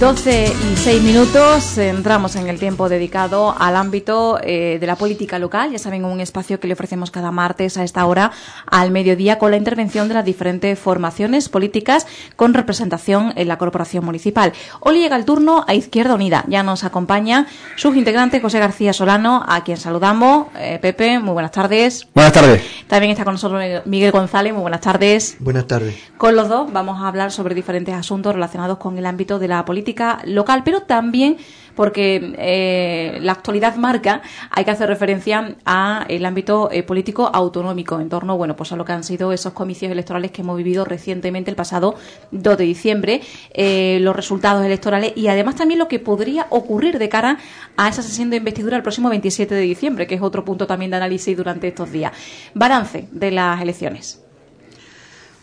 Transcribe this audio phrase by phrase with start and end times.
[0.00, 5.38] 12 y 6 minutos, entramos en el tiempo dedicado al ámbito eh, de la política
[5.38, 5.72] local.
[5.72, 8.30] Ya saben, un espacio que le ofrecemos cada martes a esta hora
[8.64, 14.02] al mediodía con la intervención de las diferentes formaciones políticas con representación en la corporación
[14.02, 14.54] municipal.
[14.80, 16.46] Hoy llega el turno a Izquierda Unida.
[16.48, 20.46] Ya nos acompaña su integrante José García Solano, a quien saludamos.
[20.56, 22.08] Eh, Pepe, muy buenas tardes.
[22.14, 22.62] Buenas tardes.
[22.88, 25.36] También está con nosotros Miguel González, muy buenas tardes.
[25.40, 25.94] Buenas tardes.
[26.16, 29.62] Con los dos vamos a hablar sobre diferentes asuntos relacionados con el ámbito de la
[29.66, 29.89] política
[30.24, 31.36] local, pero también
[31.74, 37.98] porque eh, la actualidad marca, hay que hacer referencia a el ámbito eh, político autonómico
[38.00, 40.84] en torno, bueno, pues a lo que han sido esos comicios electorales que hemos vivido
[40.84, 41.94] recientemente el pasado
[42.32, 43.22] 2 de diciembre,
[43.54, 47.38] eh, los resultados electorales y además también lo que podría ocurrir de cara
[47.78, 50.90] a esa sesión de investidura el próximo 27 de diciembre, que es otro punto también
[50.90, 52.12] de análisis durante estos días.
[52.52, 54.20] Balance de las elecciones.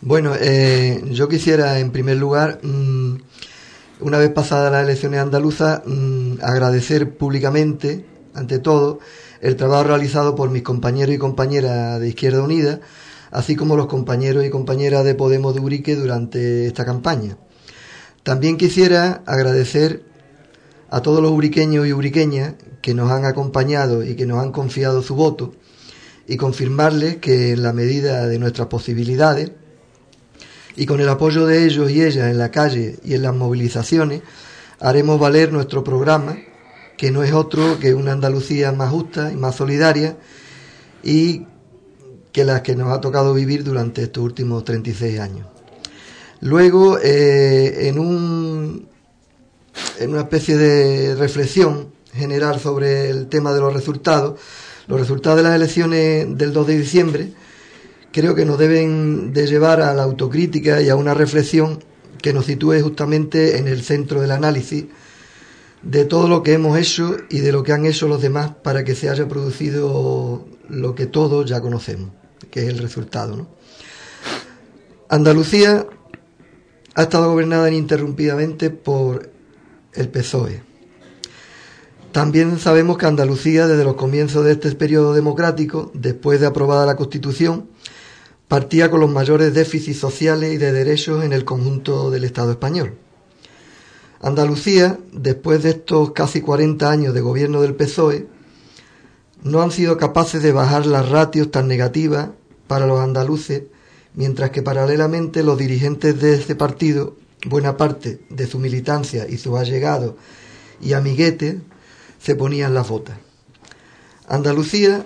[0.02, 0.34] Bueno,
[1.09, 3.16] yo quisiera en primer lugar mm,
[4.00, 9.00] una vez pasadas las elecciones andaluzas, mm, agradecer públicamente, ante todo,
[9.41, 12.80] el trabajo realizado por mis compañeros y compañeras de Izquierda Unida,
[13.31, 17.38] así como los compañeros y compañeras de Podemos de Urique durante esta campaña.
[18.24, 20.03] También quisiera agradecer
[20.90, 25.02] a todos los uriqueños y uriqueñas que nos han acompañado y que nos han confiado
[25.02, 25.53] su voto
[26.28, 29.52] y confirmarles que en la medida de nuestras posibilidades
[30.77, 34.21] y con el apoyo de ellos y ellas en la calle y en las movilizaciones
[34.79, 36.38] haremos valer nuestro programa,
[36.97, 40.17] que no es otro que una Andalucía más justa y más solidaria
[41.03, 41.47] y
[42.31, 45.47] que las que nos ha tocado vivir durante estos últimos 36 años.
[46.41, 48.88] Luego, eh, en, un,
[49.97, 54.39] en una especie de reflexión general sobre el tema de los resultados,
[54.85, 57.33] los resultados de las elecciones del 2 de diciembre,
[58.17, 61.83] creo que nos deben de llevar a la autocrítica y a una reflexión
[62.19, 64.85] que nos sitúe justamente en el centro del análisis
[65.83, 68.83] de todo lo que hemos hecho y de lo que han hecho los demás para
[68.83, 72.09] que se haya producido lo que todos ya conocemos,
[72.50, 73.47] que es el resultado.
[75.09, 75.85] Andalucía
[76.95, 79.29] ha estado gobernada ininterrumpidamente por
[79.94, 80.63] el PSOE.
[82.11, 86.95] También sabemos que Andalucía, desde los comienzos de este periodo democrático, después de aprobada la
[86.95, 87.67] Constitución,
[88.47, 92.96] partía con los mayores déficits sociales y de derechos en el conjunto del Estado español.
[94.22, 98.28] Andalucía, después de estos casi 40 años de gobierno del PSOE,
[99.44, 102.30] no han sido capaces de bajar las ratios tan negativas
[102.68, 103.63] para los andaluces,
[104.16, 107.16] mientras que paralelamente los dirigentes de este partido,
[107.46, 110.16] buena parte de su militancia y sus allegados
[110.81, 111.57] y amiguetes,
[112.19, 113.18] se ponían las botas.
[114.28, 115.06] Andalucía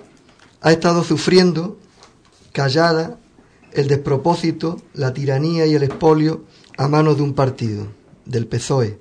[0.62, 1.78] ha estado sufriendo,
[2.52, 3.18] callada,
[3.74, 6.44] el despropósito, la tiranía y el expolio
[6.76, 7.86] a manos de un partido,
[8.24, 8.98] del PSOE,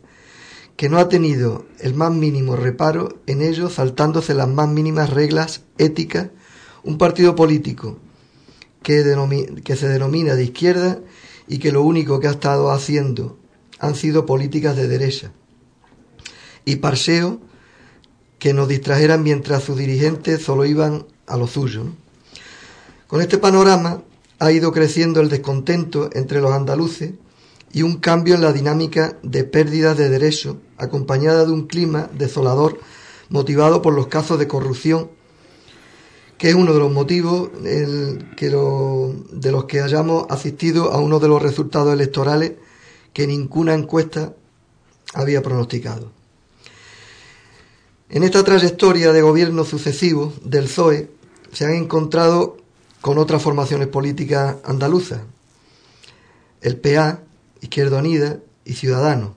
[0.76, 5.62] que no ha tenido el más mínimo reparo en ello, saltándose las más mínimas reglas
[5.78, 6.30] éticas,
[6.84, 7.98] un partido político
[8.82, 9.04] que,
[9.76, 11.00] se denomina de izquierda
[11.48, 13.38] y que lo único que ha estado haciendo
[13.80, 15.32] han sido políticas de derecha
[16.66, 17.40] y parseo
[18.40, 21.86] que nos distrajeran mientras sus dirigentes solo iban a lo suyo.
[23.08, 24.02] Con este panorama,
[24.42, 27.14] ha ido creciendo el descontento entre los andaluces
[27.72, 32.80] y un cambio en la dinámica de pérdida de derechos, acompañada de un clima desolador
[33.30, 35.12] motivado por los casos de corrupción,
[36.40, 37.52] que es uno de los motivos
[38.36, 42.54] que de los que hayamos asistido a uno de los resultados electorales
[43.14, 44.34] que ninguna encuesta
[45.14, 46.12] había pronosticado.
[48.10, 51.12] En esta trayectoria de gobiernos sucesivos del PSOE
[51.54, 52.58] se han encontrado
[53.02, 55.22] con otras formaciones políticas andaluzas,
[56.62, 57.22] el PA,
[57.60, 59.32] Izquierda Unida y Ciudadanos,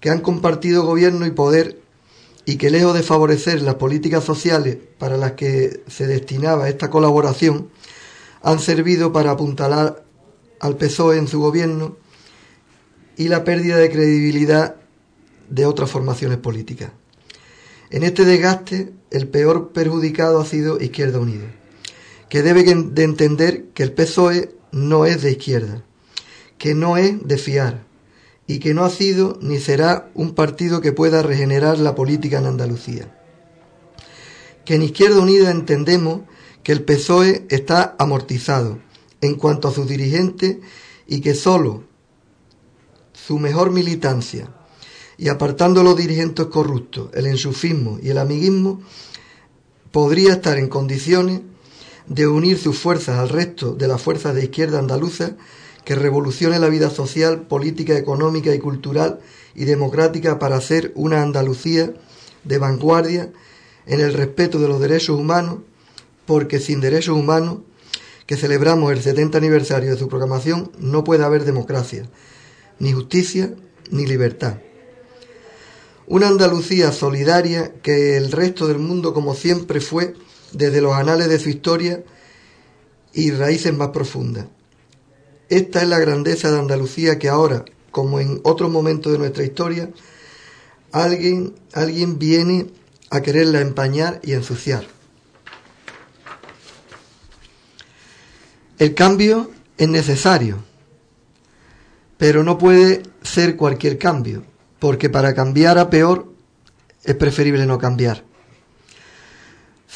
[0.00, 1.80] que han compartido gobierno y poder
[2.46, 7.68] y que lejos de favorecer las políticas sociales para las que se destinaba esta colaboración,
[8.42, 10.04] han servido para apuntalar
[10.60, 11.96] al PSOE en su gobierno
[13.16, 14.76] y la pérdida de credibilidad
[15.48, 16.90] de otras formaciones políticas.
[17.90, 21.63] En este desgaste, el peor perjudicado ha sido Izquierda Unida
[22.28, 25.84] que debe de entender que el PSOE no es de izquierda,
[26.58, 27.84] que no es de fiar
[28.46, 32.46] y que no ha sido ni será un partido que pueda regenerar la política en
[32.46, 33.18] Andalucía.
[34.64, 36.22] Que en Izquierda Unida entendemos
[36.62, 38.80] que el PSOE está amortizado
[39.20, 40.58] en cuanto a sus dirigentes
[41.06, 41.84] y que sólo
[43.12, 44.48] su mejor militancia
[45.16, 48.82] y apartando los dirigentes corruptos, el ensufismo y el amiguismo,
[49.92, 51.40] podría estar en condiciones
[52.06, 55.36] de unir sus fuerzas al resto de las fuerzas de izquierda andaluza
[55.84, 59.20] que revolucione la vida social, política, económica y cultural
[59.54, 61.92] y democrática para hacer una Andalucía
[62.42, 63.30] de vanguardia
[63.86, 65.58] en el respeto de los derechos humanos,
[66.26, 67.58] porque sin derechos humanos,
[68.26, 72.08] que celebramos el 70 aniversario de su proclamación, no puede haber democracia,
[72.78, 73.54] ni justicia,
[73.90, 74.58] ni libertad.
[76.06, 80.14] Una Andalucía solidaria que el resto del mundo, como siempre fue,
[80.54, 82.02] desde los anales de su historia
[83.12, 84.46] y raíces más profundas.
[85.48, 89.90] Esta es la grandeza de Andalucía que ahora, como en otros momentos de nuestra historia,
[90.90, 92.66] alguien, alguien viene
[93.10, 94.86] a quererla empañar y ensuciar.
[98.78, 100.64] El cambio es necesario,
[102.16, 104.44] pero no puede ser cualquier cambio,
[104.78, 106.32] porque para cambiar a peor
[107.04, 108.24] es preferible no cambiar,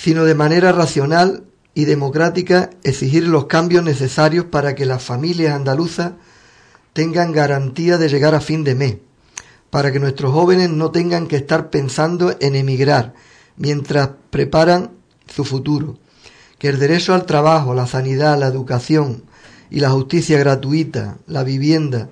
[0.01, 1.43] sino de manera racional
[1.75, 6.13] y democrática exigir los cambios necesarios para que las familias andaluzas
[6.93, 8.97] tengan garantía de llegar a fin de mes,
[9.71, 13.15] para que nuestros jóvenes no tengan que estar pensando en emigrar
[13.57, 14.93] mientras preparan
[15.27, 15.99] su futuro,
[16.59, 19.25] que el derecho al trabajo, la sanidad, la educación
[19.69, 22.09] y la justicia gratuita, la vivienda,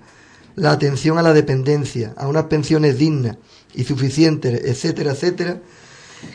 [0.56, 3.36] la atención a la dependencia, a unas pensiones dignas
[3.74, 5.60] y suficientes, etcétera, etcétera,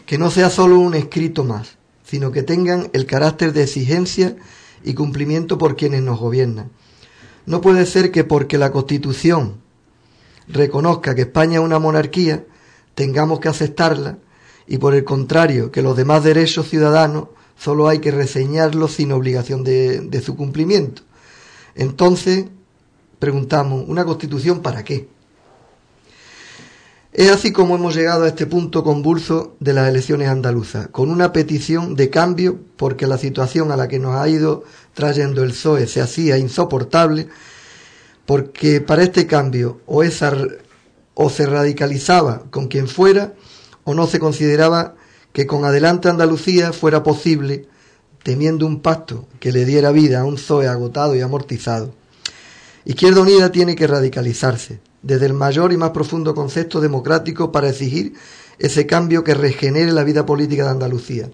[0.05, 4.35] que no sea solo un escrito más, sino que tengan el carácter de exigencia
[4.83, 6.71] y cumplimiento por quienes nos gobiernan.
[7.45, 9.61] No puede ser que porque la Constitución
[10.47, 12.45] reconozca que España es una monarquía,
[12.95, 14.17] tengamos que aceptarla
[14.67, 19.63] y por el contrario que los demás derechos ciudadanos solo hay que reseñarlos sin obligación
[19.63, 21.03] de, de su cumplimiento.
[21.75, 22.45] Entonces,
[23.19, 25.07] preguntamos, ¿una constitución para qué?
[27.13, 31.33] Es así como hemos llegado a este punto convulso de las elecciones andaluzas, con una
[31.33, 34.63] petición de cambio porque la situación a la que nos ha ido
[34.93, 37.27] trayendo el PSOE se hacía insoportable,
[38.25, 40.01] porque para este cambio o,
[41.29, 43.33] se radicalizaba con quien fuera
[43.83, 44.95] o no se consideraba
[45.33, 47.67] que con Adelante Andalucía fuera posible,
[48.23, 51.93] temiendo un pacto que le diera vida a un PSOE agotado y amortizado.
[52.85, 58.13] Izquierda Unida tiene que radicalizarse, desde el mayor y más profundo concepto democrático para exigir
[58.59, 61.29] ese cambio que regenere la vida política de Andalucía.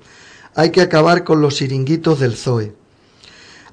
[0.55, 2.73] Hay que acabar con los chiringuitos del PSOE.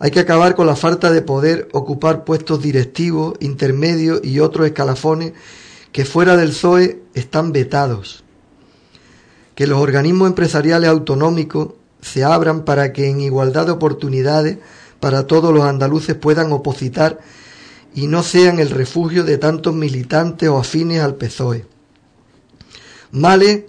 [0.01, 5.33] Hay que acabar con la falta de poder ocupar puestos directivos, intermedios y otros escalafones
[5.93, 8.25] que fuera del PSOE están vetados.
[9.55, 14.59] Que los organismos empresariales autonómicos se abran para que en igualdad de oportunidades
[14.99, 17.21] para todos los andaluces puedan opositar
[17.95, 21.65] y no sean el refugio de tantos militantes o afines al PSOE.
[23.13, 23.65] Males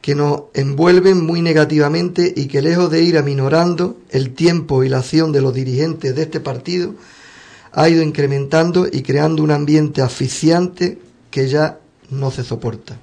[0.00, 4.98] que nos envuelven muy negativamente y que lejos de ir aminorando el tiempo y la
[4.98, 6.94] acción de los dirigentes de este partido,
[7.72, 11.80] ha ido incrementando y creando un ambiente asfixiante que ya
[12.10, 12.96] no se soporta.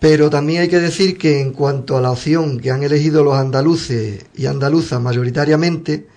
[0.00, 3.36] Pero también hay que decir que en cuanto a la opción que han elegido los
[3.36, 6.08] andaluces y andaluzas mayoritariamente,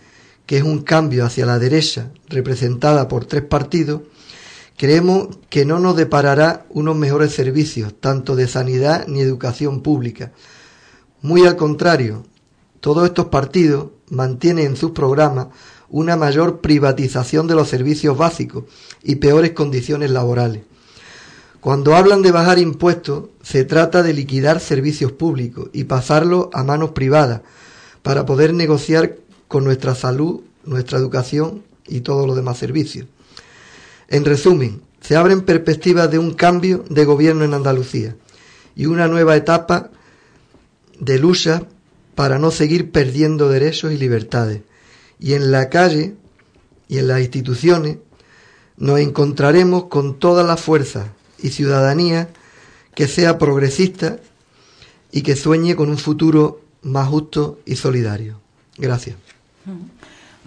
[0.46, 4.02] que es un cambio hacia la derecha representada por tres partidos,
[4.78, 10.32] creemos que no nos deparará unos mejores servicios, tanto de sanidad ni educación pública.
[11.22, 12.24] Muy al contrario,
[12.80, 15.48] todos estos partidos mantienen en sus programas
[15.90, 18.66] una mayor privatización de los servicios básicos
[19.04, 20.64] y peores condiciones laborales.
[21.62, 26.92] Cuando hablan de bajar impuestos, se trata de liquidar servicios públicos y pasarlos a manos
[26.92, 27.42] privadas
[28.04, 29.18] para poder negociar
[29.56, 33.08] con nuestra salud, nuestra educación y todos los demás servicios.
[34.10, 38.18] En resumen, se abren perspectivas de un cambio de gobierno en Andalucía
[38.76, 39.92] y una nueva etapa
[41.00, 41.64] de lucha
[42.16, 44.60] para no seguir perdiendo derechos y libertades.
[45.22, 46.16] Y en la calle
[46.90, 48.00] y en las instituciones
[48.76, 52.28] nos encontraremos con toda la fuerza y ciudadanía
[52.94, 54.20] que sea progresista
[55.14, 58.42] y que sueñe con un futuro más justo y solidario.
[58.78, 59.25] Gracias.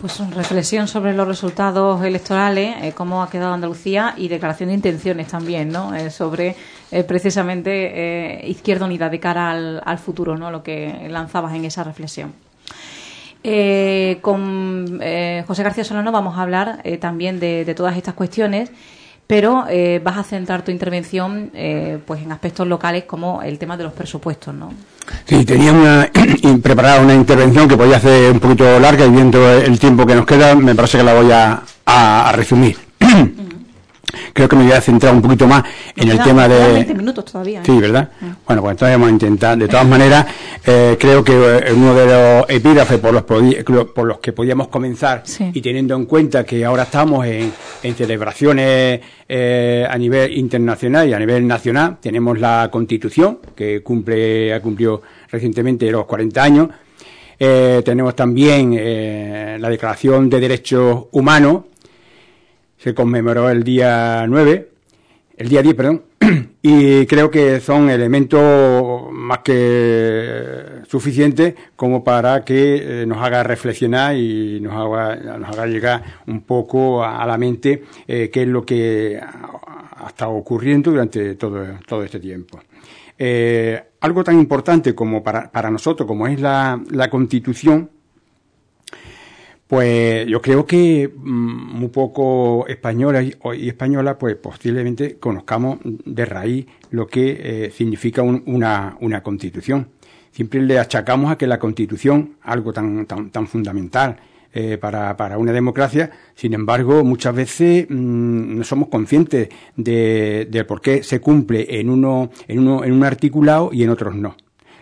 [0.01, 5.27] Pues reflexión sobre los resultados electorales, eh, cómo ha quedado Andalucía y declaración de intenciones
[5.27, 5.93] también, ¿no?
[5.93, 6.55] Eh, sobre
[6.93, 10.53] eh, precisamente Izquierda Unida de cara al, futuro, ¿no?
[10.53, 12.33] Lo que lanzabas en esa reflexión.
[14.23, 15.01] con
[15.47, 18.71] José García Solano vamos a hablar también de, todas estas cuestiones
[19.29, 23.77] pero eh, vas a centrar tu intervención eh, pues en aspectos locales como el tema
[23.77, 24.73] de los presupuestos, ¿no?
[25.27, 26.11] Sí, tenía una,
[26.63, 30.25] preparada una intervención que podía hacer un poquito larga y viendo el tiempo que nos
[30.25, 32.88] queda, me parece que la voy a, resumir.
[34.33, 35.65] Creo que me voy a centrar un poquito más
[35.97, 36.73] en el tema de...
[36.75, 37.61] 20 minutos todavía.
[37.61, 37.65] ¿eh?
[37.65, 38.11] Sí, ¿verdad?
[38.21, 38.27] Mm.
[38.47, 39.59] Bueno, pues entonces vamos a intentar.
[39.59, 40.27] De todas maneras,
[40.65, 45.23] eh, creo que eh, uno de los epígrafes por los, por los que podíamos comenzar
[45.53, 47.53] y teniendo en cuenta que ahora estamos en,
[47.97, 55.03] celebraciones a nivel internacional y a nivel nacional, tenemos la Constitución, que cumple ha cumplido
[55.31, 56.69] recientemente los 40 años,
[57.39, 61.63] tenemos también la Declaración de Derechos Humanos,
[62.79, 64.71] se conmemoró el día 9,
[65.37, 66.03] el día 10, perdón,
[66.63, 74.17] y creo que son elementos más que suficientes como para que eh, nos haga reflexionar
[74.17, 78.65] y nos haga, nos haga llegar un poco a, la mente eh, qué es lo
[78.65, 82.61] que ha estado ocurriendo durante todo, todo este tiempo.
[83.19, 87.91] Eh, algo tan importante como para, para nosotros, como es la, la Constitución,
[89.69, 96.67] pues yo creo que mm, muy poco españolas y, españolas, pues posiblemente conozcamos de raíz
[96.91, 99.89] lo que eh, significa una, una, constitución.
[100.33, 104.17] Siempre le achacamos a que la constitución, algo tan, tan, tan fundamental
[104.55, 110.65] eh, para, para, una democracia, sin embargo, muchas veces mm, no somos conscientes de, de,
[110.65, 114.35] por qué se cumple en uno, en uno, en un articulado y en otros no.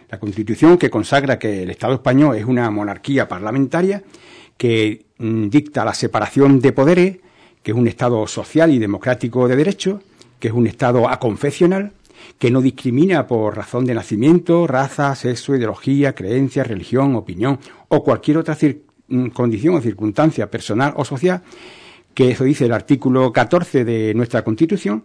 [0.09, 4.05] La constitución que consagra que el Estado español es una monarquía parlamentaria
[4.57, 7.19] que mm, dicta la separación de poderes,
[7.63, 10.01] que es un Estado social y democrático de derecho,
[10.39, 11.93] que es un Estado aconfesional,
[12.39, 17.59] que no discrimina por razón de nacimiento, raza, sexo, ideología, creencia, religión, opinión
[17.89, 18.57] o cualquier otra
[19.09, 21.43] mm, condición o circunstancia personal o social,
[22.15, 25.05] que eso dice el artículo 14 de nuestra Constitución,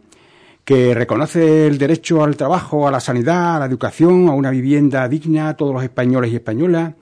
[0.64, 5.08] que reconoce el derecho al trabajo, a la sanidad, a la educación, a una vivienda
[5.08, 6.94] digna a todos los españoles y españolas,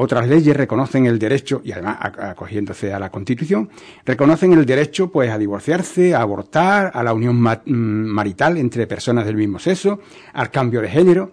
[0.00, 3.68] otras leyes reconocen el derecho, y además acogiéndose a la Constitución,
[4.04, 9.26] reconocen el derecho pues a divorciarse, a abortar, a la unión mm, marital entre personas
[9.26, 9.98] del mismo sexo,
[10.34, 11.32] al cambio de género.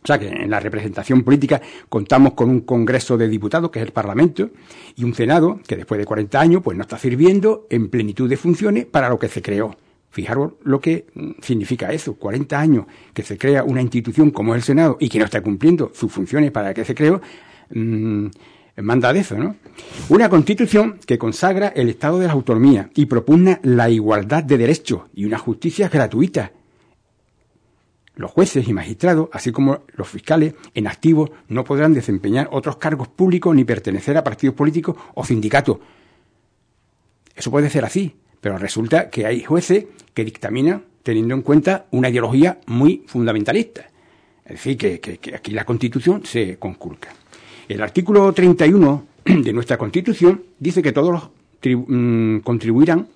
[0.00, 3.86] O sea que en la representación política contamos con un Congreso de Diputados, que es
[3.86, 4.50] el Parlamento,
[4.94, 8.36] y un Senado que después de 40 años pues no está sirviendo en plenitud de
[8.36, 9.76] funciones para lo que se creó.
[10.10, 14.62] Fijaros lo que mm, significa eso, 40 años que se crea una institución como el
[14.62, 17.20] Senado y que no está cumpliendo sus funciones para que se creó,
[17.70, 18.28] mmm,
[19.14, 19.56] eso, ¿no?
[20.08, 25.02] Una constitución que consagra el Estado de la autonomía y propugna la igualdad de derechos
[25.14, 26.52] y una justicia gratuita.
[28.14, 33.08] Los jueces y magistrados, así como los fiscales en activo, no podrán desempeñar otros cargos
[33.08, 35.78] públicos ni pertenecer a partidos políticos o sindicatos.
[37.34, 42.10] Eso puede ser así, pero resulta que hay jueces que dictaminan teniendo en cuenta una
[42.10, 43.88] ideología muy fundamentalista.
[44.44, 47.10] Es decir, que aquí la Constitución se conculca.
[47.68, 51.28] El artículo 31 de nuestra Constitución dice que todos
[51.62, 53.06] mm, contribuirán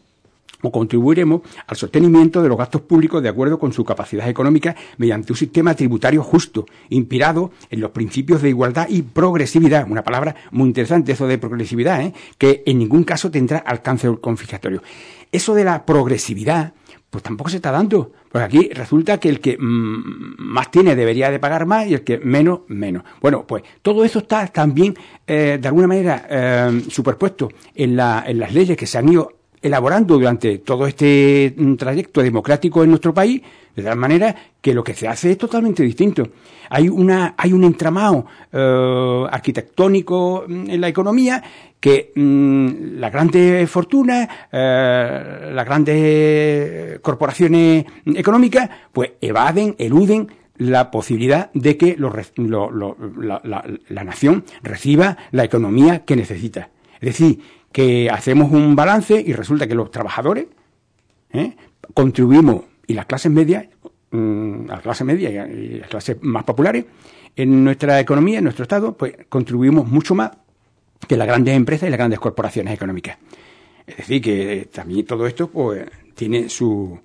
[0.60, 5.32] o contribuiremos al sostenimiento de los gastos públicos de acuerdo con su capacidad económica mediante
[5.32, 10.68] un sistema tributario justo, inspirado en los principios de igualdad y progresividad, una palabra muy
[10.68, 12.12] interesante eso de progresividad, ¿eh?
[12.38, 14.82] que en ningún caso tendrá alcance confiscatorio.
[15.32, 16.74] Eso de la progresividad
[17.12, 18.10] pues tampoco se está dando.
[18.30, 22.04] Pues aquí resulta que el que mm, más tiene debería de pagar más y el
[22.04, 23.02] que menos, menos.
[23.20, 28.38] Bueno, pues todo eso está también, eh, de alguna manera, eh, superpuesto en, la, en
[28.38, 33.14] las leyes que se han ido elaborando durante todo este mm, trayecto democrático en nuestro
[33.14, 33.42] país,
[33.74, 36.28] de tal manera que lo que se hace es totalmente distinto.
[36.68, 41.42] Hay, una, hay un entramado eh, arquitectónico mm, en la economía
[41.80, 50.28] que mm, las grandes fortunas, eh, las grandes corporaciones económicas, pues evaden, eluden
[50.58, 56.70] la posibilidad de que la, nación reciba la economía que necesita.
[57.00, 57.40] Es decir,
[57.72, 60.46] que hacemos un balance y resulta que los trabajadores
[61.32, 61.56] ¿eh?
[61.94, 63.66] contribuimos y las clases medias,
[64.10, 66.84] mm, las clases medias y las clases más populares,
[67.34, 70.32] en nuestra economía, en nuestro Estado, pues contribuimos mucho más
[71.08, 73.18] que las grandes empresas y las grandes corporaciones económicas.
[73.86, 77.00] Es decir, que también todo esto pues, tiene su,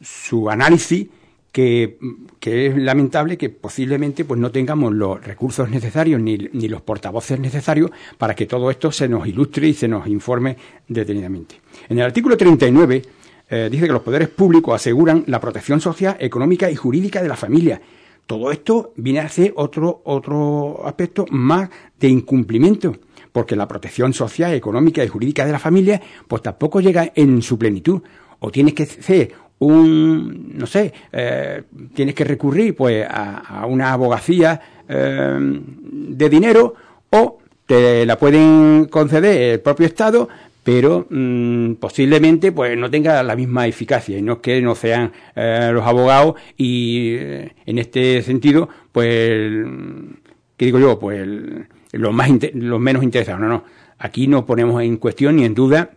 [0.00, 1.08] su análisis
[1.52, 1.98] que,
[2.40, 7.90] es lamentable que posiblemente pues no tengamos los recursos necesarios ni, ni, los portavoces necesarios
[8.18, 11.56] para que todo esto se nos ilustre y se nos informe detenidamente.
[11.88, 13.02] En el artículo 39
[13.52, 17.36] eh, dice que los poderes públicos aseguran la protección social, económica y jurídica de la
[17.36, 17.80] familia.
[18.24, 22.96] Todo esto viene a ser otro, otro aspecto más de incumplimiento,
[23.32, 27.58] porque la protección social, económica y jurídica de la familia, pues tampoco llega en su
[27.58, 28.02] plenitud.
[28.38, 31.62] O tienes que ser un, no sé, eh,
[31.94, 36.74] tienes que recurrir pues a, una abogacía eh, de dinero
[37.10, 40.28] o te la pueden conceder el propio Estado
[40.62, 44.18] pero mm, posiblemente pues no tenga la misma eficacia.
[44.18, 49.66] Y no es que no sean eh, los abogados y eh, en este sentido pues
[50.56, 51.26] qué digo yo pues
[51.92, 53.40] los más los menos interesados.
[53.40, 53.64] No no.
[53.98, 55.90] Aquí no ponemos en cuestión ni en duda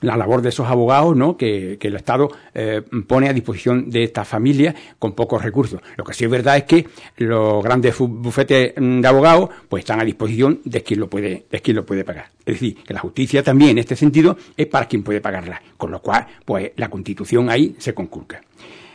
[0.00, 1.36] la labor de esos abogados ¿no?
[1.36, 5.80] que, el Estado eh, pone a disposición de estas familias con pocos recursos.
[5.96, 6.86] Lo que sí es verdad es que
[7.18, 11.76] los grandes bufetes de abogados pues están a disposición de quien lo puede, de quien
[11.76, 12.30] lo puede pagar.
[12.44, 15.90] Es decir, que la justicia también en este sentido es para quien puede pagarla, con
[15.90, 18.42] lo cual pues la Constitución ahí se conculca.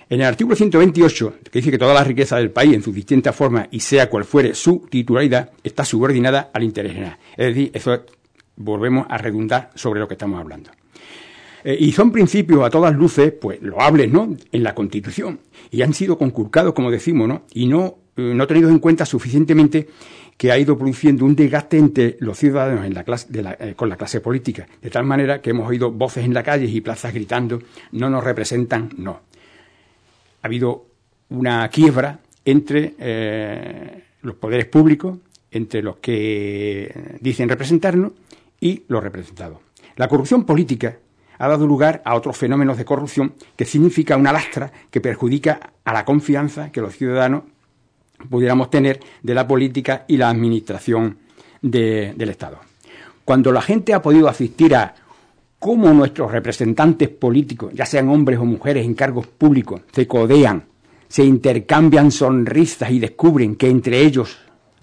[0.09, 3.33] En el artículo 128, que dice que toda la riqueza del país en sus distintas
[3.33, 7.17] formas y sea cual fuere su titularidad, está subordinada al interés general.
[7.37, 8.03] Es decir, eso
[8.57, 10.69] volvemos a redundar sobre lo que estamos hablando.
[11.63, 14.35] Eh, y son principios a todas luces, pues loables, ¿no?
[14.51, 15.39] En la Constitución.
[15.69, 17.43] Y han sido conculcados, como decimos, ¿no?
[17.53, 19.87] Y no, eh, no tenidos en cuenta suficientemente
[20.37, 23.95] que ha ido produciendo un desgaste entre los ciudadanos en la clase, eh, con la
[23.95, 27.61] clase política, de tal manera que hemos oído voces en la calle y plazas gritando,
[27.91, 29.21] no nos representan, no.
[30.41, 30.87] Ha habido
[31.29, 32.95] una quiebra entre
[34.23, 35.19] los poderes públicos,
[35.51, 38.13] entre los que dicen representarnos
[38.59, 39.59] y los representados.
[39.97, 40.97] La corrupción política
[41.41, 45.91] ha dado lugar a otros fenómenos de corrupción que significa una lastra que perjudica a
[45.91, 47.45] la confianza que los ciudadanos
[48.29, 51.17] pudiéramos tener de la política y la administración
[51.59, 52.59] del Estado.
[53.25, 54.93] Cuando la gente ha podido asistir a
[55.57, 60.65] cómo nuestros representantes políticos, ya sean hombres o mujeres en cargos públicos, se codean,
[61.07, 64.37] se intercambian sonrisas y descubren que entre ellos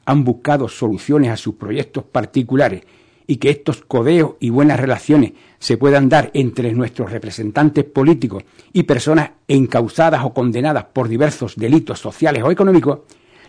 [0.07, 2.83] han buscado soluciones a sus proyectos particulares
[3.31, 8.85] y que estos codeos y buenas relaciones se puedan dar entre nuestros representantes políticos y
[8.85, 13.01] personas encausadas o condenadas por diversos delitos sociales o económicos,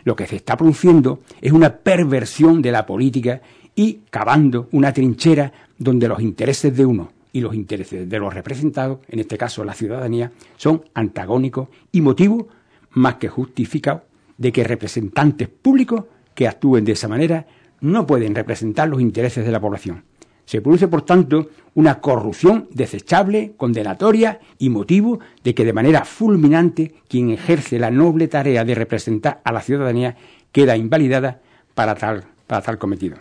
[0.04, 3.42] lo que se está produciendo es una perversión de la política
[3.74, 9.00] y cavando una trinchera donde los intereses de uno y los intereses de los representados,
[9.08, 12.50] en este caso la ciudadanía, son antagónicos y motivo
[12.92, 14.04] más que justificado
[14.38, 17.46] de que representantes públicos que actúen de esa manera
[17.82, 20.04] no pueden representar los intereses de la población.
[20.46, 26.96] Se produce, por tanto, una corrupción desechable, condenatoria y motivo de que de manera fulminante
[27.08, 30.16] quien ejerce la noble tarea de representar a la ciudadanía
[30.52, 31.40] queda invalidada
[31.76, 33.18] para tal, para tal cometido.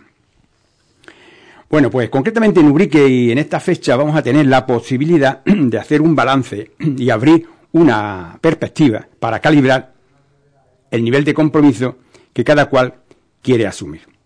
[1.69, 5.77] Bueno, pues concretamente en Ubrique y en esta fecha vamos a tener la posibilidad de
[5.77, 9.93] hacer un balance y abrir una perspectiva para calibrar
[10.89, 11.97] el nivel de compromiso
[12.33, 12.95] que cada cual
[13.43, 14.18] quiere asumir.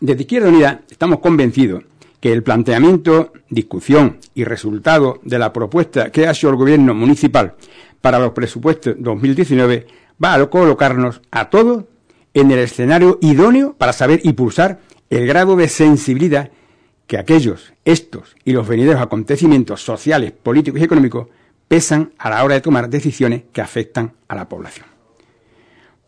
[0.00, 1.84] Desde Izquierda Unida estamos convencidos
[2.20, 7.54] que el planteamiento, discusión y resultado de la propuesta que ha hecho el Gobierno municipal
[8.00, 9.86] para los presupuestos 2019
[10.22, 11.84] va a colocarnos a todos
[12.32, 16.50] en el escenario idóneo para saber y pulsar el grado de sensibilidad
[17.06, 21.26] que aquellos, estos y los venideros acontecimientos sociales, políticos y económicos
[21.68, 24.89] pesan a la hora de tomar decisiones que afectan a la población.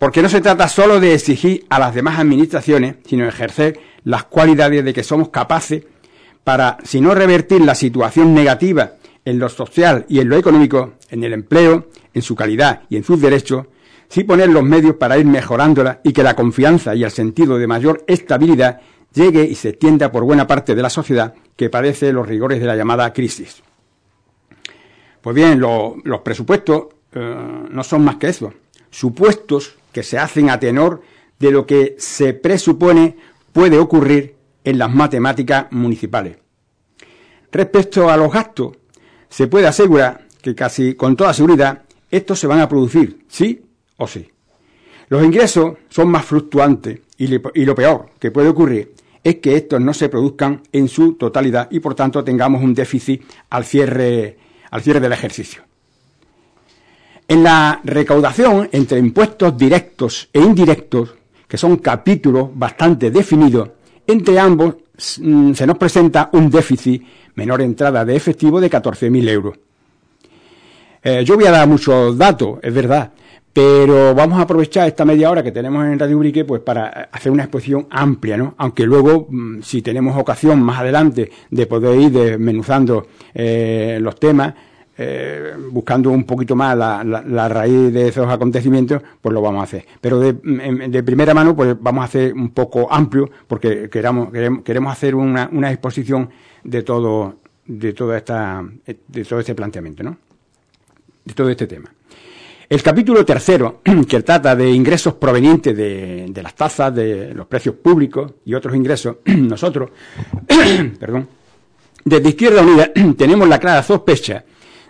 [0.03, 4.85] Porque no se trata solo de exigir a las demás administraciones, sino ejercer las cualidades
[4.85, 5.85] de que somos capaces
[6.43, 11.23] para, si no revertir la situación negativa en lo social y en lo económico, en
[11.23, 13.67] el empleo, en su calidad y en sus derechos,
[14.09, 17.69] sí poner los medios para ir mejorándola y que la confianza y el sentido de
[17.69, 18.81] mayor estabilidad
[19.15, 22.67] llegue y se extienda por buena parte de la sociedad que padece los rigores de
[22.67, 23.63] la llamada crisis.
[25.21, 27.37] Pues bien, los presupuestos eh,
[27.71, 28.53] no son más que eso,
[28.91, 31.03] supuestos que se hacen a tenor
[31.39, 33.17] de lo que se presupone
[33.53, 36.37] puede ocurrir en las matemáticas municipales.
[37.51, 38.73] Respecto a los gastos,
[39.29, 43.63] se puede asegurar que casi con toda seguridad estos se van a producir, sí
[43.97, 44.29] o sí.
[45.09, 49.95] Los ingresos son más fluctuantes y, lo peor que puede ocurrir es que estos no
[49.95, 54.37] se produzcan en su totalidad y por tanto tengamos un déficit al cierre,
[54.71, 55.63] al cierre del ejercicio.
[57.33, 61.15] En la recaudación entre impuestos directos e indirectos,
[61.49, 63.71] que son capítulos bastante definidos,
[64.07, 64.75] entre ambos
[65.19, 67.03] mm, se nos presenta un déficit,
[67.37, 69.55] menor entrada de efectivo de 14.000 euros.
[71.03, 73.13] Eh, yo voy a dar muchos datos, es verdad,
[73.51, 77.33] pero vamos a aprovechar esta media hora que tenemos en Radio Ubrique pues para hacer
[77.33, 78.57] una exposición amplia, ¿no?
[78.59, 84.53] Aunque luego, mm, si tenemos ocasión más adelante de poder ir desmenuzando eh, los temas,
[85.05, 89.85] eh, buscando un poquito más la, raíz de esos acontecimientos, pues lo vamos a hacer.
[90.01, 94.31] Pero de, primera mano, pues vamos a hacer un poco amplio, porque queramos,
[94.65, 96.31] queremos, hacer una, exposición
[96.63, 97.37] de todo,
[97.67, 98.65] de toda esta,
[99.09, 100.17] de todo este planteamiento, ¿no?
[101.25, 101.93] De todo este tema.
[102.69, 108.33] El capítulo tercero, que trata de ingresos provenientes de las tasas, de los precios públicos
[108.45, 109.91] y otros ingresos, nosotros,
[111.01, 111.29] perdón,
[112.05, 114.45] desde Izquierda Unida tenemos la clara sospecha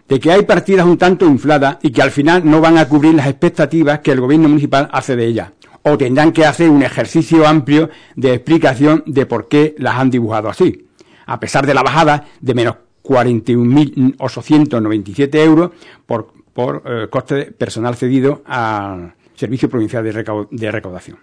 [0.08, 3.14] de que hay partidas un tanto infladas y que al final no van a cubrir
[3.14, 5.50] las expectativas que el gobierno municipal hace de ellas.
[5.82, 10.48] O tendrán que hacer un ejercicio amplio de explicación de por qué las han dibujado
[10.48, 10.86] así.
[11.26, 15.72] A pesar de la bajada de menos 41.897 euros
[16.06, 21.18] por, por eh, coste personal cedido al Servicio Provincial de, de Recaudación.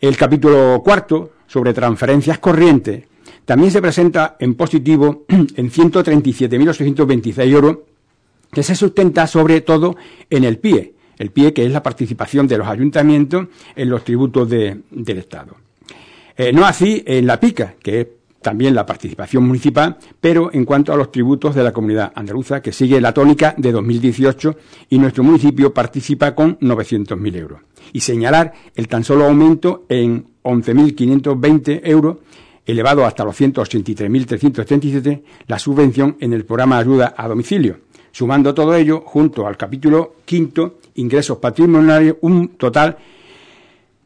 [0.00, 3.04] El capítulo cuarto, sobre transferencias corrientes,
[3.44, 7.78] también se presenta en positivo en 137.826 euros,
[8.50, 9.96] que se sustenta sobre todo
[10.28, 14.48] en el PIE, el PIE que es la participación de los ayuntamientos en los tributos
[14.48, 15.56] del Estado.
[16.36, 18.06] Eh, no así en la PICA, que es
[18.42, 22.72] también la participación municipal, pero en cuanto a los tributos de la comunidad andaluza, que
[22.72, 24.56] sigue la tónica de 2018
[24.90, 27.60] y nuestro municipio participa con 900.000 euros.
[27.92, 32.16] Y señalar el tan solo aumento en 11.520 euros,
[32.66, 37.78] elevado hasta los 183.337, la subvención en el programa de ayuda a domicilio,
[38.10, 42.96] sumando todo ello junto al capítulo quinto, ingresos patrimoniales, un total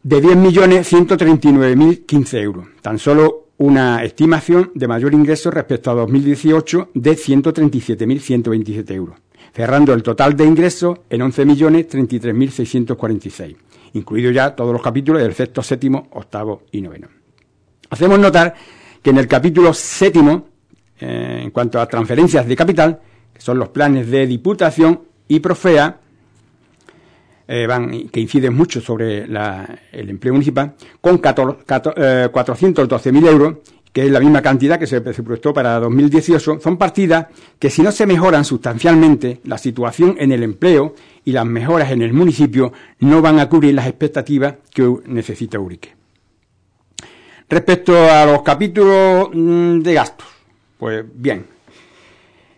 [0.03, 2.67] de 10.139.015 euros.
[2.81, 9.19] Tan solo una estimación de mayor ingreso respecto a 2018 de 137.127 euros,
[9.55, 13.57] cerrando el total de ingresos en 11.033.646,
[13.95, 17.09] incluido ya todos los capítulos del sexto, séptimo, octavo y noveno.
[17.91, 18.55] Hacemos notar
[19.03, 20.49] que en el capítulo séptimo,
[20.99, 23.01] eh, en cuanto a transferencias de capital,
[23.33, 26.01] que son los planes de diputación y profea,
[27.49, 27.69] eh,
[28.11, 33.57] que inciden mucho sobre el empleo municipal, con 412.000 eh, euros,
[33.93, 37.93] que es la misma cantidad que se presupuestó para 2018, son partidas que si no
[37.93, 40.95] se mejoran sustancialmente la situación en el empleo
[41.25, 46.06] y las mejoras en el municipio, no van a cubrir las expectativas que necesita Urique.
[47.49, 50.27] Respecto a los capítulos mm, de gastos,
[50.79, 51.47] pues bien,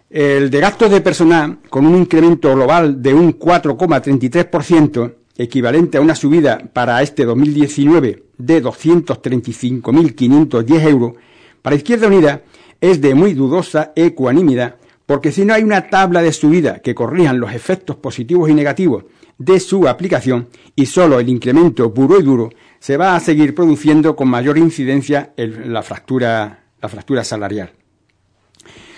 [0.08, 6.14] el de gastos de personal, con un incremento global de un 4,33%, equivalente a una
[6.14, 11.12] subida para este 2019 de 235.510 euros,
[11.60, 12.40] para Izquierda Unida
[12.80, 17.40] es de muy dudosa ecuanimidad, porque si no hay una tabla de subida que corrijan
[17.40, 19.04] los efectos positivos y negativos
[19.36, 24.14] de su aplicación y solo el incremento puro y duro, se va a seguir produciendo
[24.14, 27.70] con mayor incidencia la fractura, la fractura salarial.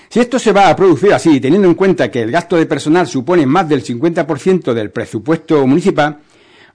[0.08, 3.06] Si esto se va a producir así, teniendo en cuenta que el gasto de personal
[3.06, 6.18] supone más del 50% del presupuesto municipal,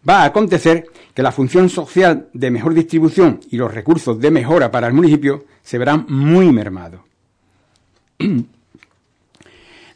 [0.07, 4.71] va a acontecer que la función social de mejor distribución y los recursos de mejora
[4.71, 7.01] para el municipio se verán muy mermados.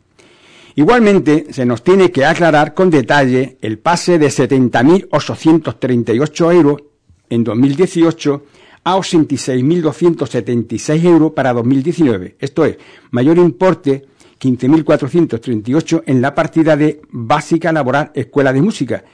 [0.74, 6.82] Igualmente, se nos tiene que aclarar con detalle el pase de 70.838 euros
[7.30, 8.44] en 2018
[8.84, 12.36] a 86.276 euros para 2019.
[12.38, 12.76] Esto es,
[13.10, 14.04] mayor importe
[14.38, 19.04] 15.438 en la partida de básica laboral escuela de música,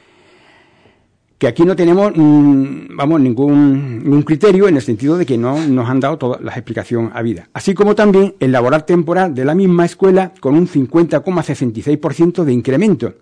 [1.43, 5.59] que aquí no tenemos mm, vamos ningún, ningún, criterio en el sentido de que no
[5.67, 7.49] nos han dado todas las explicaciones habidas.
[7.53, 13.15] Así como también el laboral temporal de la misma escuela con un 50,66% de incremento,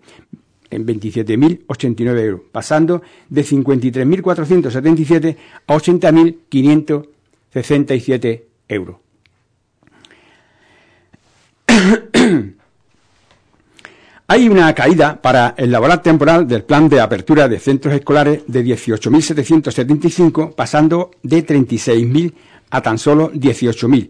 [0.69, 8.97] en 27.089 euros, pasando de 53.477 a 80.567 euros.
[14.33, 18.65] Hay una caída para el laboral temporal del plan de apertura de centros escolares de
[18.65, 22.33] 18.775, pasando de 36.000
[22.71, 24.09] a tan solo 18.000.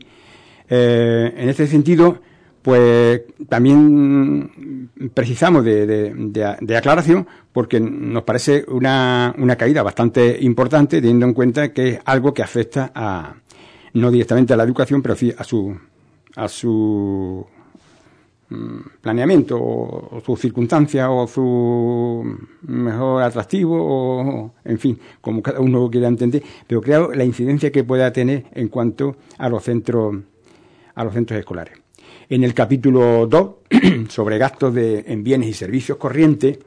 [0.68, 2.20] Eh, en este sentido,
[2.61, 11.72] pues también precisamos de, aclaración porque nos parece una, caída bastante importante teniendo en cuenta
[11.72, 13.37] que es algo que afecta a
[13.94, 15.74] no directamente a la educación pero sí a su
[16.37, 17.46] a su
[19.00, 26.08] planeamiento o, su circunstancia o su mejor atractivo o en fin como cada uno quiera
[26.08, 30.16] entender pero creo la incidencia que pueda tener en cuanto a los centros
[30.94, 31.78] a los centros escolares.
[32.28, 33.50] En el capítulo 2
[34.08, 36.58] sobre gastos de, en bienes y servicios corrientes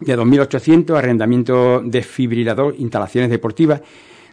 [0.00, 3.82] de 2.800 arrendamiento desfibrilador instalaciones deportivas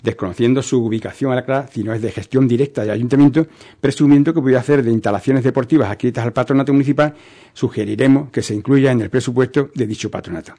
[0.03, 3.47] desconociendo su ubicación a la clara, si no es de gestión directa del ayuntamiento,
[3.79, 7.13] presumiendo que puede hacer de instalaciones deportivas adscritas al patronato municipal,
[7.53, 10.53] sugeriremos que se incluya en el presupuesto de dicho patronato.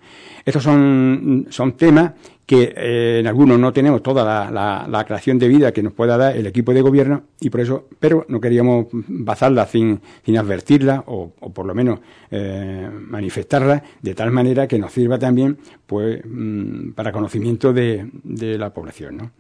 [0.45, 2.13] Estos son, son temas
[2.47, 6.17] que eh, en algunos no tenemos toda la, la, creación de vida que nos pueda
[6.17, 11.05] dar el equipo de gobierno y por eso, pero no queríamos basarla sin, sin advertirla
[11.07, 12.01] o, por lo menos
[12.31, 18.59] eh, manifestarla de tal manera que nos sirva también pues mm, para conocimiento de, de
[18.59, 19.17] la población.
[19.17, 19.31] ¿no?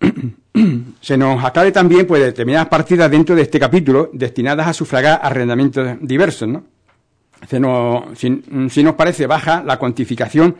[1.00, 5.96] se nos acabe también pues determinadas partidas dentro de este capítulo destinadas a sufragar arrendamientos
[6.00, 6.64] diversos, ¿no?
[7.48, 10.56] Se nos, si, si nos parece baja la cuantificación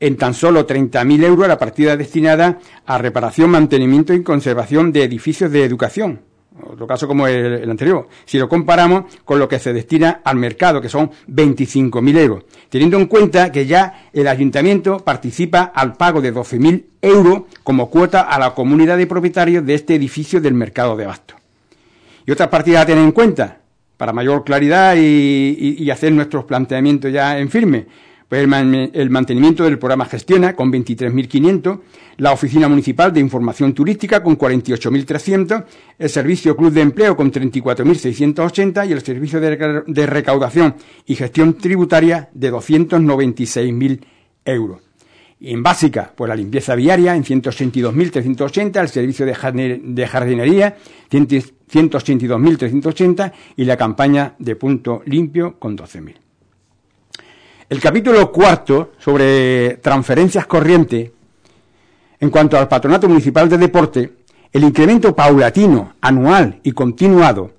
[0.00, 5.50] en tan solo 30.000 euros la partida destinada a reparación, mantenimiento y conservación de edificios
[5.50, 6.20] de educación.
[6.62, 8.08] Otro caso como el, anterior.
[8.24, 12.44] Si lo comparamos con lo que se destina al mercado, que son 25.000 euros.
[12.68, 18.22] Teniendo en cuenta que ya el ayuntamiento participa al pago de 12.000 euros como cuota
[18.22, 21.34] a la comunidad de propietarios de este edificio del mercado de abasto.
[22.24, 23.58] Y otras partidas a tener en cuenta,
[23.96, 27.86] para mayor claridad y, y hacer nuestros planteamientos ya en firme
[28.28, 31.80] pues el, mantenimiento del programa Gestiona con 23.500,
[32.16, 35.64] la Oficina Municipal de Información Turística con 48.300,
[35.98, 42.30] el Servicio Club de Empleo con 34.680 y el Servicio de, Recaudación y Gestión Tributaria
[42.32, 44.00] de 296.000
[44.44, 44.80] euros.
[45.40, 49.34] Y en básica, pues la limpieza viaria en 182.380, el servicio de
[50.06, 50.76] jardinería
[51.10, 56.23] 182.380 y la campaña de punto limpio con 12.000.
[57.74, 61.10] El capítulo cuarto sobre transferencias corrientes,
[62.20, 64.12] en cuanto al Patronato Municipal de Deporte,
[64.52, 67.50] el incremento paulatino, anual y continuado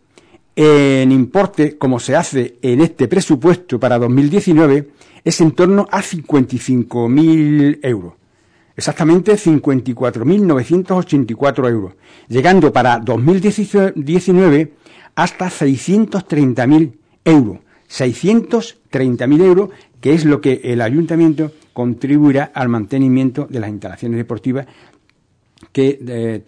[0.56, 4.90] en importe, como se hace en este presupuesto para 2019,
[5.22, 8.14] es en torno a 55.000 euros.
[8.78, 11.94] Exactamente 54.984 euros,
[12.30, 14.72] llegando para 2019
[15.14, 16.94] hasta 630.000
[17.26, 17.65] euros.
[17.90, 19.70] 630.000 euros
[20.02, 24.68] que es lo que el ayuntamiento contribuirá al mantenimiento de las instalaciones deportivas
[25.72, 26.44] que eh,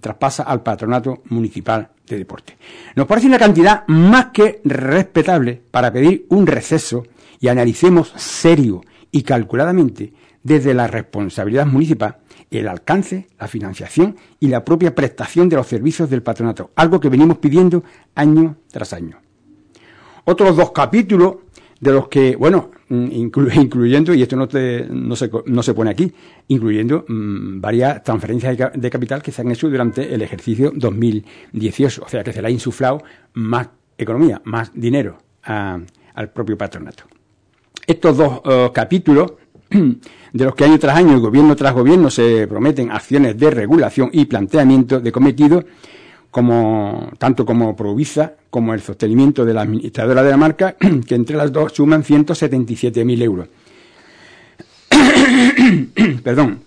[0.00, 2.56] traspasa al patronato municipal de deporte.
[2.96, 7.04] Nos parece una cantidad más que respetable para pedir un receso
[7.38, 12.18] y analicemos serio y calculadamente desde la responsabilidad municipal
[12.50, 17.08] el alcance, la financiación y la propia prestación de los servicios del patronato, algo que
[17.08, 17.82] venimos pidiendo
[18.14, 19.21] año tras año.
[20.24, 21.36] Otros dos capítulos
[21.80, 23.06] de los que, bueno, mm,
[23.54, 24.48] incluyendo, y esto no,
[24.90, 26.12] no, se, no se pone aquí,
[26.48, 32.02] incluyendo mm, varias transferencias de, capital que se han hecho durante el ejercicio 2018.
[32.04, 33.02] O sea, que se le ha insuflado
[33.34, 37.04] más economía, más dinero al propio patronato.
[37.84, 39.32] Estos dos eh, capítulos,
[39.70, 44.26] de los que año tras año, gobierno tras gobierno, se prometen acciones de regulación y
[44.26, 45.64] planteamiento de cometidos,
[46.32, 51.36] como, tanto como Provisa como el sostenimiento de la administradora de la marca, que entre
[51.36, 53.48] las dos suman 177.000 euros.
[56.24, 56.60] Perdón.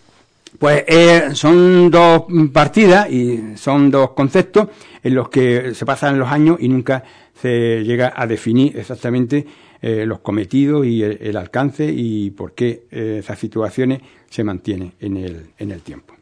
[0.57, 2.23] Pues eh, son dos
[2.53, 4.69] partidas y son dos conceptos
[5.03, 7.03] en los que se pasan los años y nunca
[7.41, 9.45] se llega a definir exactamente
[9.81, 15.17] eh, los cometidos y el, alcance y por qué eh, esas situaciones se mantienen en
[15.17, 16.14] el, en el tiempo.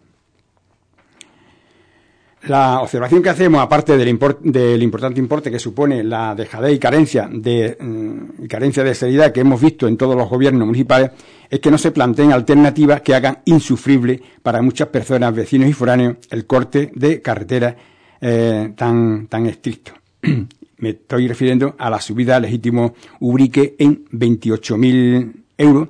[2.47, 7.29] La observación que hacemos, aparte del, del, importante importe que supone la dejadez y carencia
[7.31, 11.11] de, mm, carencia de seriedad que hemos visto en todos los gobiernos municipales,
[11.49, 16.17] es que no se planteen alternativas que hagan insufrible para muchas personas, vecinos y foráneos,
[16.31, 17.77] el corte de carretera
[18.19, 19.93] eh, tan, tan estricto.
[20.77, 25.87] Me estoy refiriendo a la subida legítimo Ubrique en 28.000 euros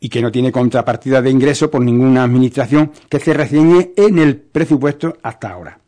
[0.00, 4.36] y que no tiene contrapartida de ingreso por ninguna administración que se reseñe en el
[4.36, 5.80] presupuesto hasta ahora.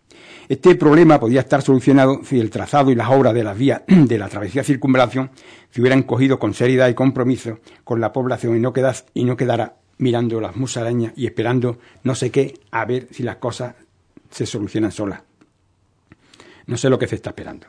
[0.48, 4.18] Este problema podría estar solucionado si el trazado y las obras de las vías de
[4.18, 5.30] la travesía circunvalación
[5.70, 9.36] se hubieran cogido con seriedad y compromiso con la población y no, quedas, y no
[9.36, 13.76] quedara mirando las musarañas y esperando no sé qué a ver si las cosas
[14.30, 15.22] se solucionan solas.
[16.66, 17.66] No sé lo que se está esperando.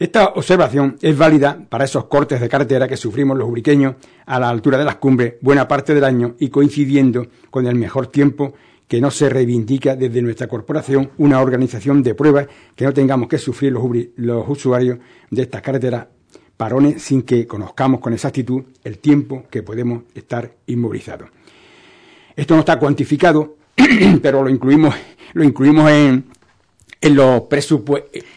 [0.00, 4.48] Esta observación es válida para esos cortes de carretera que sufrimos los ubriqueños a la
[4.48, 8.54] altura de las cumbres buena parte del año y coincidiendo con el mejor tiempo
[8.88, 13.36] que no se reivindica desde nuestra corporación una organización de pruebas que no tengamos que
[13.36, 16.06] sufrir los, usuarios de estas carreteras
[16.56, 21.28] parones sin que conozcamos con exactitud el tiempo que podemos estar inmovilizados.
[22.34, 23.56] Esto no está cuantificado,
[24.22, 24.94] pero lo incluimos,
[25.34, 26.24] lo incluimos en,
[27.02, 27.42] en, los,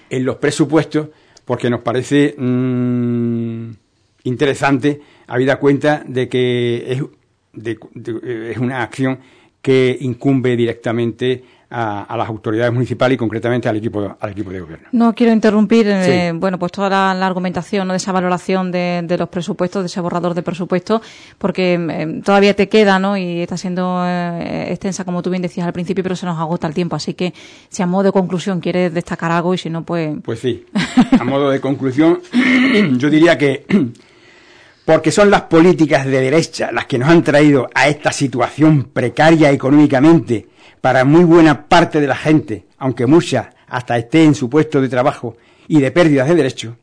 [0.09, 1.07] en los presupuestos
[1.45, 3.71] porque nos parece mm,
[4.23, 7.03] interesante, habida cuenta de que es,
[8.23, 9.19] es una acción
[9.61, 14.87] que incumbe directamente a, las autoridades municipales y concretamente al equipo al equipo de gobierno.
[14.91, 19.81] No quiero interrumpir, eh, bueno, pues toda la, argumentación de esa valoración de, los presupuestos,
[19.81, 21.01] de ese borrador de presupuestos,
[21.37, 23.17] porque eh, todavía te queda, ¿no?
[23.17, 26.67] Y está siendo eh, extensa, como tú bien decías al principio, pero se nos agota
[26.67, 26.95] el tiempo.
[26.95, 27.33] Así que,
[27.69, 30.15] si a modo de conclusión quieres destacar algo y si no, pues.
[30.23, 30.65] Pues sí.
[31.19, 32.19] A modo de conclusión,
[32.97, 33.65] yo diría que
[34.85, 39.51] porque son las políticas de derecha las que nos han traído a esta situación precaria
[39.51, 40.47] económicamente
[40.83, 44.89] para muy buena parte de la gente, aunque mucha hasta esté en su puesto de
[44.89, 46.75] trabajo y de pérdidas de derechos.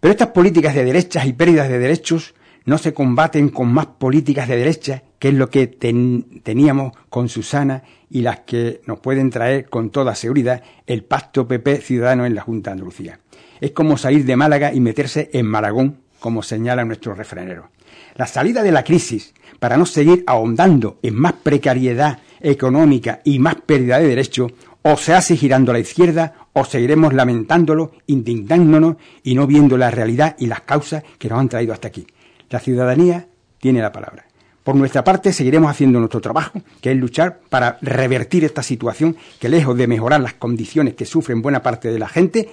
[0.00, 4.48] Pero estas políticas de derechas y pérdidas de derechos no se combaten con más políticas
[4.48, 9.66] de derecha, que es lo que teníamos con Susana y las que nos pueden traer
[9.66, 13.20] con toda seguridad el pacto PP Ciudadano en la Junta de Andalucía.
[13.60, 17.70] Es como salir de Málaga y meterse en Maragón, como señala nuestro refranero.
[18.16, 23.56] La salida de la crisis, para no seguir ahondando en más precariedad económica y más
[23.56, 29.34] pérdida de derechos, o se hace girando a la izquierda o seguiremos lamentándolo, indignándonos y
[29.34, 32.06] no viendo la realidad y las causas que nos han traído hasta aquí.
[32.50, 33.26] La ciudadanía
[33.58, 34.26] tiene la palabra.
[34.62, 39.48] Por nuestra parte, seguiremos haciendo nuestro trabajo, que es luchar para revertir esta situación que,
[39.48, 42.48] lejos de mejorar las condiciones que sufren buena parte de la gente,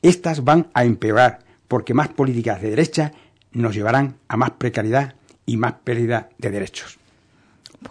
[0.00, 3.12] estas van a empeorar, porque más políticas de derecha
[3.52, 6.98] nos llevarán a más precariedad y más pérdida de derechos.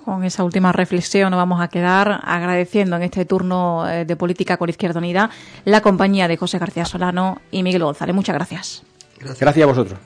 [0.06, 4.58] Con esa última reflexión nos vamos a quedar agradeciendo en este turno eh, de política
[4.58, 5.30] con Izquierda Unida
[5.66, 8.16] la compañía de José García Solano y Miguel González.
[8.16, 8.84] Muchas gracias.
[9.18, 10.00] Gracias, gracias a vosotros.